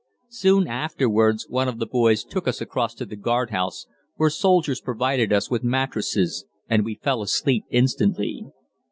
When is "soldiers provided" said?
4.31-5.31